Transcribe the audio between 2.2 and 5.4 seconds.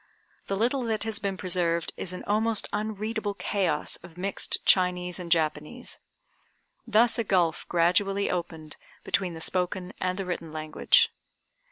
almost unreadable chaos of mixed Chinese and